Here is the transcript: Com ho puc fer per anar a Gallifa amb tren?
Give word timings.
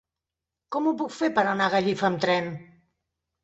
Com 0.75 0.87
ho 0.87 0.93
puc 1.03 1.13
fer 1.19 1.31
per 1.37 1.45
anar 1.53 1.69
a 1.69 1.77
Gallifa 1.77 2.11
amb 2.13 2.25
tren? 2.27 2.53